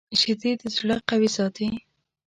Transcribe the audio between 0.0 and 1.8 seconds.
شیدې د زړه قوي ساتي